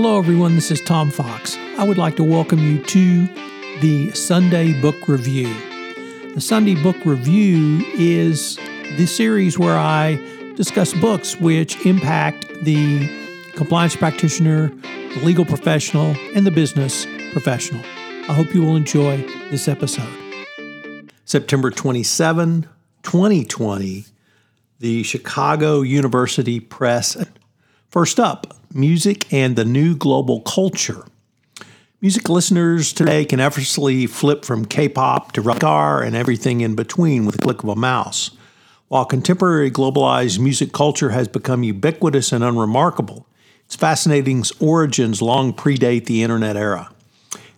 Hello, 0.00 0.16
everyone. 0.16 0.54
This 0.54 0.70
is 0.70 0.80
Tom 0.80 1.10
Fox. 1.10 1.56
I 1.76 1.82
would 1.82 1.98
like 1.98 2.14
to 2.18 2.22
welcome 2.22 2.60
you 2.60 2.80
to 2.84 3.26
the 3.80 4.12
Sunday 4.12 4.80
Book 4.80 5.08
Review. 5.08 5.52
The 6.34 6.40
Sunday 6.40 6.80
Book 6.80 7.04
Review 7.04 7.84
is 7.94 8.60
the 8.96 9.06
series 9.06 9.58
where 9.58 9.76
I 9.76 10.14
discuss 10.54 10.94
books 10.94 11.40
which 11.40 11.84
impact 11.84 12.46
the 12.62 13.08
compliance 13.56 13.96
practitioner, 13.96 14.68
the 14.68 15.20
legal 15.24 15.44
professional, 15.44 16.14
and 16.32 16.46
the 16.46 16.52
business 16.52 17.04
professional. 17.32 17.82
I 18.28 18.34
hope 18.34 18.54
you 18.54 18.62
will 18.62 18.76
enjoy 18.76 19.16
this 19.50 19.66
episode. 19.66 20.06
September 21.24 21.72
27, 21.72 22.68
2020, 23.02 24.04
the 24.78 25.02
Chicago 25.02 25.80
University 25.80 26.60
Press. 26.60 27.16
First 27.90 28.20
up, 28.20 28.57
music 28.74 29.32
and 29.32 29.56
the 29.56 29.64
new 29.64 29.96
global 29.96 30.40
culture. 30.40 31.04
Music 32.00 32.28
listeners 32.28 32.92
today 32.92 33.24
can 33.24 33.40
effortlessly 33.40 34.06
flip 34.06 34.44
from 34.44 34.64
K 34.64 34.88
pop 34.88 35.32
to 35.32 35.42
rock 35.42 35.62
and 35.62 36.14
everything 36.14 36.60
in 36.60 36.74
between 36.74 37.24
with 37.24 37.36
a 37.36 37.38
click 37.38 37.62
of 37.62 37.68
a 37.70 37.76
mouse. 37.76 38.30
While 38.88 39.04
contemporary 39.04 39.70
globalized 39.70 40.38
music 40.38 40.72
culture 40.72 41.10
has 41.10 41.28
become 41.28 41.62
ubiquitous 41.62 42.30
and 42.32 42.44
unremarkable, 42.44 43.26
its 43.64 43.76
fascinating 43.76 44.44
origins 44.60 45.20
long 45.20 45.52
predate 45.52 46.06
the 46.06 46.22
internet 46.22 46.56
era. 46.56 46.90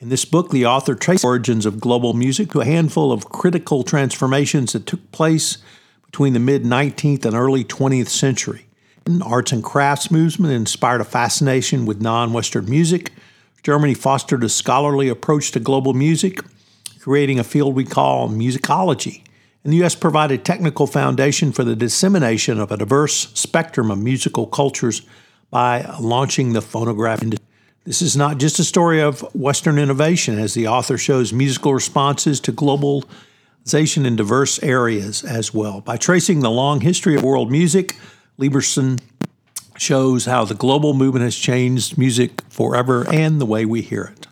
In 0.00 0.08
this 0.08 0.24
book, 0.24 0.50
the 0.50 0.66
author 0.66 0.94
traces 0.94 1.24
origins 1.24 1.64
of 1.64 1.80
global 1.80 2.12
music 2.12 2.50
to 2.50 2.60
a 2.60 2.66
handful 2.66 3.12
of 3.12 3.30
critical 3.30 3.84
transformations 3.84 4.72
that 4.72 4.86
took 4.86 5.12
place 5.12 5.58
between 6.06 6.32
the 6.32 6.40
mid 6.40 6.64
19th 6.64 7.24
and 7.24 7.34
early 7.34 7.64
20th 7.64 8.08
century. 8.08 8.66
Arts 9.22 9.52
and 9.52 9.62
crafts 9.62 10.10
movement 10.10 10.54
inspired 10.54 11.00
a 11.00 11.04
fascination 11.04 11.84
with 11.84 12.00
non 12.00 12.32
Western 12.32 12.68
music. 12.68 13.12
Germany 13.62 13.94
fostered 13.94 14.44
a 14.44 14.48
scholarly 14.48 15.08
approach 15.08 15.50
to 15.52 15.60
global 15.60 15.94
music, 15.94 16.40
creating 17.00 17.38
a 17.38 17.44
field 17.44 17.74
we 17.74 17.84
call 17.84 18.28
musicology. 18.28 19.22
And 19.62 19.72
the 19.72 19.78
U.S. 19.78 19.94
provided 19.94 20.44
technical 20.44 20.86
foundation 20.86 21.52
for 21.52 21.64
the 21.64 21.76
dissemination 21.76 22.60
of 22.60 22.70
a 22.70 22.76
diverse 22.76 23.32
spectrum 23.34 23.90
of 23.90 23.98
musical 23.98 24.46
cultures 24.46 25.02
by 25.50 25.82
launching 26.00 26.52
the 26.52 26.60
phonograph 26.60 27.22
industry. 27.22 27.46
This 27.84 28.00
is 28.00 28.16
not 28.16 28.38
just 28.38 28.58
a 28.58 28.64
story 28.64 29.00
of 29.00 29.20
Western 29.34 29.78
innovation, 29.78 30.38
as 30.38 30.54
the 30.54 30.68
author 30.68 30.96
shows 30.96 31.32
musical 31.32 31.74
responses 31.74 32.40
to 32.40 32.52
globalization 32.52 34.06
in 34.06 34.16
diverse 34.16 34.62
areas 34.62 35.22
as 35.22 35.52
well. 35.52 35.82
By 35.82 35.98
tracing 35.98 36.40
the 36.40 36.50
long 36.50 36.80
history 36.80 37.14
of 37.14 37.22
world 37.22 37.50
music, 37.50 37.96
Liebersohn 38.38 39.00
shows 39.76 40.24
how 40.24 40.44
the 40.44 40.54
global 40.54 40.94
movement 40.94 41.24
has 41.24 41.36
changed 41.36 41.98
music 41.98 42.42
forever 42.48 43.04
and 43.12 43.40
the 43.40 43.46
way 43.46 43.64
we 43.64 43.82
hear 43.82 44.12
it. 44.16 44.26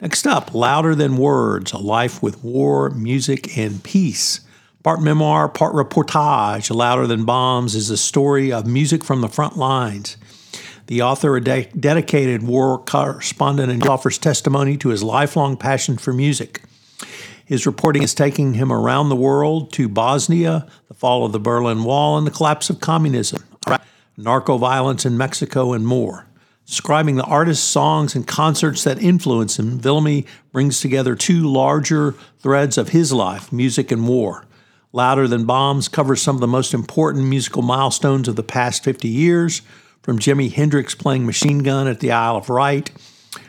Next 0.00 0.26
up, 0.26 0.54
Louder 0.54 0.94
Than 0.94 1.16
Words 1.16 1.72
A 1.72 1.78
Life 1.78 2.22
with 2.22 2.44
War, 2.44 2.90
Music, 2.90 3.56
and 3.56 3.82
Peace. 3.82 4.40
Part 4.82 5.00
memoir, 5.00 5.48
part 5.48 5.74
reportage, 5.74 6.72
Louder 6.74 7.06
Than 7.06 7.24
Bombs 7.24 7.74
is 7.74 7.90
a 7.90 7.96
story 7.96 8.52
of 8.52 8.66
music 8.66 9.02
from 9.02 9.20
the 9.20 9.28
front 9.28 9.56
lines. 9.56 10.16
The 10.86 11.02
author, 11.02 11.36
a 11.36 11.40
de- 11.40 11.70
dedicated 11.78 12.44
war 12.44 12.78
correspondent, 12.78 13.72
and 13.72 13.84
offers 13.86 14.18
testimony 14.18 14.76
to 14.76 14.90
his 14.90 15.02
lifelong 15.02 15.56
passion 15.56 15.96
for 15.96 16.12
music. 16.12 16.62
His 17.46 17.64
reporting 17.64 18.02
is 18.02 18.12
taking 18.12 18.54
him 18.54 18.72
around 18.72 19.08
the 19.08 19.14
world 19.14 19.72
to 19.74 19.88
Bosnia, 19.88 20.66
the 20.88 20.94
fall 20.94 21.24
of 21.24 21.30
the 21.30 21.38
Berlin 21.38 21.84
Wall, 21.84 22.18
and 22.18 22.26
the 22.26 22.32
collapse 22.32 22.70
of 22.70 22.80
communism, 22.80 23.44
narco 24.16 24.58
violence 24.58 25.06
in 25.06 25.16
Mexico, 25.16 25.72
and 25.72 25.86
more. 25.86 26.26
Describing 26.66 27.14
the 27.14 27.22
artists, 27.22 27.64
songs, 27.64 28.16
and 28.16 28.26
concerts 28.26 28.82
that 28.82 29.00
influence 29.00 29.60
him, 29.60 29.78
Vulliamy 29.78 30.26
brings 30.50 30.80
together 30.80 31.14
two 31.14 31.42
larger 31.42 32.16
threads 32.40 32.76
of 32.76 32.88
his 32.88 33.12
life 33.12 33.52
music 33.52 33.92
and 33.92 34.08
war. 34.08 34.44
Louder 34.92 35.28
Than 35.28 35.44
Bombs 35.44 35.86
covers 35.86 36.20
some 36.20 36.34
of 36.34 36.40
the 36.40 36.48
most 36.48 36.74
important 36.74 37.26
musical 37.26 37.62
milestones 37.62 38.26
of 38.26 38.34
the 38.34 38.42
past 38.42 38.82
50 38.82 39.06
years, 39.06 39.62
from 40.02 40.18
Jimi 40.18 40.52
Hendrix 40.52 40.96
playing 40.96 41.24
Machine 41.24 41.62
Gun 41.62 41.86
at 41.86 42.00
the 42.00 42.10
Isle 42.10 42.38
of 42.38 42.48
Wight 42.48 42.90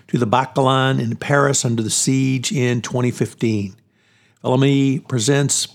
to 0.07 0.19
the 0.19 0.27
Bataclan 0.27 1.01
in 1.01 1.15
Paris 1.15 1.65
under 1.65 1.81
the 1.81 1.89
siege 1.89 2.51
in 2.51 2.83
2015. 2.83 3.75
Vulliamy 4.43 5.07
presents 5.07 5.67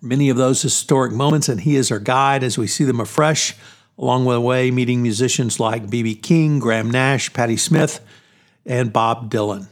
many 0.00 0.28
of 0.28 0.36
those 0.36 0.62
historic 0.62 1.12
moments, 1.12 1.48
and 1.48 1.60
he 1.60 1.76
is 1.76 1.90
our 1.90 1.98
guide 1.98 2.42
as 2.42 2.58
we 2.58 2.66
see 2.66 2.84
them 2.84 3.00
afresh, 3.00 3.56
along 3.96 4.24
the 4.24 4.40
way 4.40 4.70
meeting 4.70 5.02
musicians 5.02 5.58
like 5.58 5.90
B.B. 5.90 6.14
King, 6.16 6.58
Graham 6.58 6.90
Nash, 6.90 7.32
Patti 7.32 7.56
Smith, 7.56 8.00
and 8.64 8.92
Bob 8.92 9.30
Dylan. 9.30 9.68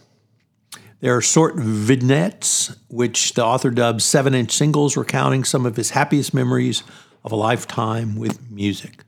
There 1.00 1.14
are 1.16 1.20
short 1.20 1.56
vignettes, 1.56 2.74
which 2.88 3.34
the 3.34 3.44
author 3.44 3.70
dubs 3.70 4.04
seven 4.04 4.34
inch 4.34 4.52
singles, 4.52 4.96
recounting 4.96 5.44
some 5.44 5.66
of 5.66 5.76
his 5.76 5.90
happiest 5.90 6.32
memories 6.32 6.82
of 7.24 7.32
a 7.32 7.36
lifetime 7.36 8.16
with 8.16 8.50
music. 8.50 9.04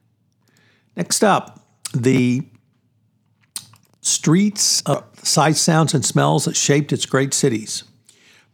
Next 0.97 1.25
up, 1.25 1.67
the 1.95 2.47
streets, 4.00 4.83
uh, 4.87 5.03
sights, 5.23 5.61
sounds, 5.61 5.95
and 5.95 6.05
smells 6.05 6.45
that 6.45 6.56
shaped 6.56 6.93
its 6.93 7.06
great 7.06 7.33
cities. 7.33 7.85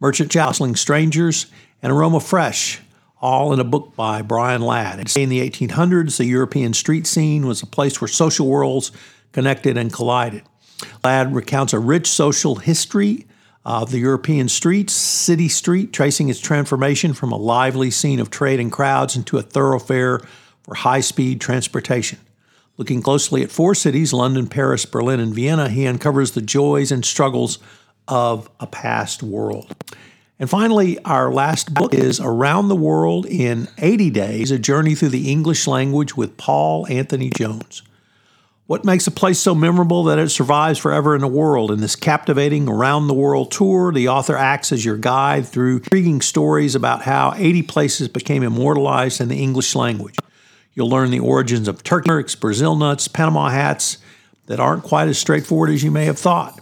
Merchant 0.00 0.30
Jostling 0.30 0.76
Strangers 0.76 1.46
and 1.82 1.92
Aroma 1.92 2.20
Fresh, 2.20 2.80
all 3.20 3.52
in 3.52 3.60
a 3.60 3.64
book 3.64 3.94
by 3.96 4.22
Brian 4.22 4.62
Ladd. 4.62 4.98
In 5.16 5.28
the 5.28 5.48
1800s, 5.48 6.18
the 6.18 6.24
European 6.24 6.74
street 6.74 7.06
scene 7.06 7.46
was 7.46 7.62
a 7.62 7.66
place 7.66 8.00
where 8.00 8.08
social 8.08 8.46
worlds 8.46 8.92
connected 9.32 9.76
and 9.76 9.92
collided. 9.92 10.42
Ladd 11.02 11.34
recounts 11.34 11.72
a 11.72 11.78
rich 11.78 12.06
social 12.06 12.56
history 12.56 13.26
of 13.64 13.90
the 13.90 13.98
European 13.98 14.48
streets, 14.48 14.92
City 14.92 15.48
Street, 15.48 15.92
tracing 15.92 16.28
its 16.28 16.40
transformation 16.40 17.14
from 17.14 17.32
a 17.32 17.36
lively 17.36 17.90
scene 17.90 18.20
of 18.20 18.30
trade 18.30 18.60
and 18.60 18.70
crowds 18.70 19.16
into 19.16 19.38
a 19.38 19.42
thoroughfare 19.42 20.20
for 20.62 20.74
high 20.74 21.00
speed 21.00 21.40
transportation. 21.40 22.18
Looking 22.76 23.02
closely 23.02 23.42
at 23.42 23.52
four 23.52 23.74
cities 23.74 24.12
London, 24.12 24.48
Paris, 24.48 24.84
Berlin, 24.84 25.20
and 25.20 25.34
Vienna 25.34 25.68
he 25.68 25.86
uncovers 25.86 26.32
the 26.32 26.42
joys 26.42 26.90
and 26.90 27.04
struggles 27.04 27.58
of 28.08 28.50
a 28.60 28.66
past 28.66 29.22
world. 29.22 29.74
And 30.38 30.50
finally, 30.50 30.98
our 31.04 31.32
last 31.32 31.72
book 31.72 31.94
is 31.94 32.20
Around 32.20 32.68
the 32.68 32.76
World 32.76 33.24
in 33.24 33.68
80 33.78 34.10
Days 34.10 34.50
A 34.50 34.58
Journey 34.58 34.94
Through 34.94 35.10
the 35.10 35.30
English 35.30 35.66
Language 35.66 36.16
with 36.16 36.36
Paul 36.36 36.86
Anthony 36.88 37.30
Jones. 37.30 37.82
What 38.66 38.84
makes 38.84 39.06
a 39.06 39.10
place 39.10 39.38
so 39.38 39.54
memorable 39.54 40.04
that 40.04 40.18
it 40.18 40.30
survives 40.30 40.78
forever 40.78 41.14
in 41.14 41.20
the 41.20 41.28
world? 41.28 41.70
In 41.70 41.80
this 41.80 41.94
captivating 41.94 42.66
around 42.66 43.06
the 43.06 43.14
world 43.14 43.50
tour, 43.50 43.92
the 43.92 44.08
author 44.08 44.36
acts 44.36 44.72
as 44.72 44.84
your 44.84 44.96
guide 44.96 45.46
through 45.46 45.76
intriguing 45.76 46.22
stories 46.22 46.74
about 46.74 47.02
how 47.02 47.34
80 47.36 47.62
places 47.62 48.08
became 48.08 48.42
immortalized 48.42 49.20
in 49.20 49.28
the 49.28 49.42
English 49.42 49.74
language. 49.74 50.16
You'll 50.72 50.88
learn 50.88 51.10
the 51.10 51.20
origins 51.20 51.68
of 51.68 51.84
turkey, 51.84 52.24
Brazil 52.40 52.74
nuts, 52.74 53.06
Panama 53.06 53.50
hats 53.50 53.98
that 54.46 54.60
aren't 54.60 54.82
quite 54.82 55.08
as 55.08 55.18
straightforward 55.18 55.70
as 55.70 55.84
you 55.84 55.90
may 55.90 56.06
have 56.06 56.18
thought. 56.18 56.58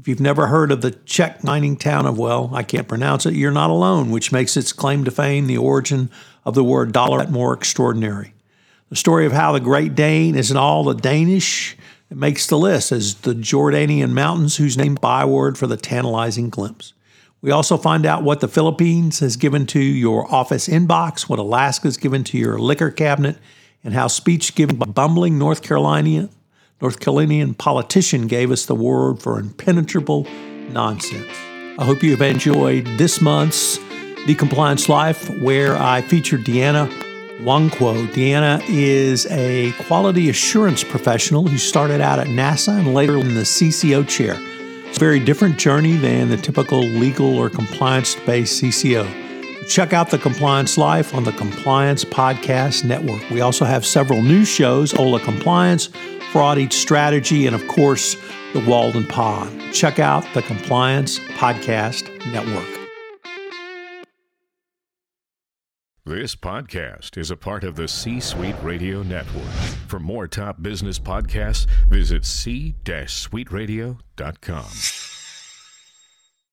If 0.00 0.08
you've 0.08 0.18
never 0.18 0.46
heard 0.46 0.72
of 0.72 0.80
the 0.80 0.92
Czech 0.92 1.44
mining 1.44 1.76
town 1.76 2.06
of, 2.06 2.16
well, 2.16 2.48
I 2.54 2.62
can't 2.62 2.88
pronounce 2.88 3.26
it, 3.26 3.34
you're 3.34 3.50
not 3.50 3.68
alone, 3.68 4.10
which 4.10 4.32
makes 4.32 4.56
its 4.56 4.72
claim 4.72 5.04
to 5.04 5.10
fame 5.10 5.46
the 5.46 5.58
origin 5.58 6.08
of 6.46 6.54
the 6.54 6.64
word 6.64 6.92
dollar 6.92 7.26
more 7.26 7.52
extraordinary. 7.52 8.32
The 8.88 8.96
story 8.96 9.26
of 9.26 9.32
how 9.32 9.52
the 9.52 9.60
Great 9.60 9.94
Dane 9.94 10.36
isn't 10.36 10.56
all 10.56 10.84
the 10.84 10.94
Danish 10.94 11.76
that 12.08 12.16
makes 12.16 12.46
the 12.46 12.56
list 12.56 12.92
as 12.92 13.16
the 13.16 13.34
Jordanian 13.34 14.12
mountains, 14.12 14.56
whose 14.56 14.78
name 14.78 14.94
byword 14.94 15.58
for 15.58 15.66
the 15.66 15.76
tantalizing 15.76 16.48
glimpse. 16.48 16.94
We 17.42 17.50
also 17.50 17.76
find 17.76 18.06
out 18.06 18.22
what 18.22 18.40
the 18.40 18.48
Philippines 18.48 19.18
has 19.18 19.36
given 19.36 19.66
to 19.66 19.80
your 19.80 20.32
office 20.34 20.66
inbox, 20.66 21.28
what 21.28 21.38
Alaska's 21.38 21.98
given 21.98 22.24
to 22.24 22.38
your 22.38 22.58
liquor 22.58 22.90
cabinet, 22.90 23.36
and 23.84 23.92
how 23.92 24.06
speech 24.06 24.54
given 24.54 24.76
by 24.76 24.86
bumbling 24.86 25.38
North 25.38 25.60
Carolina, 25.60 26.30
North 26.80 26.98
Carolinian 26.98 27.52
politician 27.52 28.26
gave 28.26 28.50
us 28.50 28.64
the 28.64 28.74
word 28.74 29.20
for 29.20 29.38
impenetrable 29.38 30.26
nonsense. 30.70 31.28
I 31.78 31.84
hope 31.84 32.02
you 32.02 32.10
have 32.12 32.22
enjoyed 32.22 32.86
this 32.96 33.20
month's 33.20 33.78
The 34.26 34.34
Compliance 34.34 34.88
Life, 34.88 35.28
where 35.42 35.76
I 35.76 36.00
featured 36.00 36.40
Deanna 36.40 36.90
Wangquo. 37.40 38.06
Deanna 38.08 38.62
is 38.66 39.26
a 39.26 39.72
quality 39.86 40.30
assurance 40.30 40.82
professional 40.82 41.46
who 41.46 41.58
started 41.58 42.00
out 42.00 42.18
at 42.18 42.28
NASA 42.28 42.78
and 42.78 42.94
later 42.94 43.18
in 43.18 43.34
the 43.34 43.42
CCO 43.42 44.08
chair. 44.08 44.36
It's 44.38 44.96
a 44.96 45.00
very 45.00 45.20
different 45.20 45.58
journey 45.58 45.96
than 45.96 46.30
the 46.30 46.38
typical 46.38 46.80
legal 46.80 47.38
or 47.38 47.50
compliance 47.50 48.14
based 48.14 48.62
CCO. 48.62 49.06
Check 49.68 49.92
out 49.92 50.10
the 50.10 50.18
Compliance 50.18 50.78
Life 50.78 51.14
on 51.14 51.24
the 51.24 51.32
Compliance 51.32 52.04
Podcast 52.04 52.84
Network. 52.84 53.28
We 53.30 53.40
also 53.40 53.66
have 53.66 53.84
several 53.86 54.22
new 54.22 54.44
shows 54.44 54.94
OLA 54.94 55.20
Compliance, 55.20 55.90
Fraud 56.32 56.72
Strategy, 56.72 57.46
and 57.46 57.56
of 57.56 57.66
course, 57.68 58.16
the 58.52 58.64
Walden 58.66 59.06
Pond. 59.06 59.72
Check 59.72 59.98
out 59.98 60.26
the 60.34 60.42
Compliance 60.42 61.18
Podcast 61.18 62.04
Network. 62.32 62.66
This 66.06 66.34
podcast 66.34 67.18
is 67.18 67.30
a 67.30 67.36
part 67.36 67.62
of 67.62 67.76
the 67.76 67.86
C 67.86 68.20
Suite 68.20 68.56
Radio 68.62 69.02
Network. 69.02 69.44
For 69.86 70.00
more 70.00 70.26
top 70.26 70.62
business 70.62 70.98
podcasts, 70.98 71.66
visit 71.88 72.24
c-suiteradio.com. 72.24 75.09